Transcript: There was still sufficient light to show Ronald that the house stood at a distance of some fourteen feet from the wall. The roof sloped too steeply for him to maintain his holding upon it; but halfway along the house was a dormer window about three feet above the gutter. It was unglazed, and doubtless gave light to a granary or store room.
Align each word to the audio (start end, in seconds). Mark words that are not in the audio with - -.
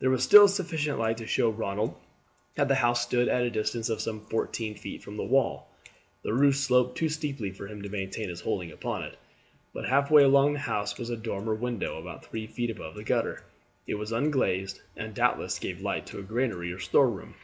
There 0.00 0.10
was 0.10 0.24
still 0.24 0.48
sufficient 0.48 0.98
light 0.98 1.16
to 1.18 1.28
show 1.28 1.48
Ronald 1.48 1.94
that 2.56 2.66
the 2.66 2.74
house 2.74 3.02
stood 3.04 3.28
at 3.28 3.44
a 3.44 3.50
distance 3.50 3.88
of 3.88 4.00
some 4.00 4.20
fourteen 4.26 4.74
feet 4.74 5.00
from 5.00 5.16
the 5.16 5.22
wall. 5.22 5.68
The 6.24 6.34
roof 6.34 6.56
sloped 6.56 6.98
too 6.98 7.08
steeply 7.08 7.52
for 7.52 7.68
him 7.68 7.80
to 7.82 7.88
maintain 7.88 8.30
his 8.30 8.40
holding 8.40 8.72
upon 8.72 9.04
it; 9.04 9.16
but 9.72 9.88
halfway 9.88 10.24
along 10.24 10.54
the 10.54 10.58
house 10.58 10.98
was 10.98 11.08
a 11.08 11.16
dormer 11.16 11.54
window 11.54 12.00
about 12.00 12.24
three 12.24 12.48
feet 12.48 12.70
above 12.70 12.96
the 12.96 13.04
gutter. 13.04 13.44
It 13.86 13.94
was 13.94 14.10
unglazed, 14.12 14.80
and 14.96 15.14
doubtless 15.14 15.60
gave 15.60 15.80
light 15.80 16.04
to 16.06 16.18
a 16.18 16.22
granary 16.22 16.72
or 16.72 16.80
store 16.80 17.08
room. 17.08 17.36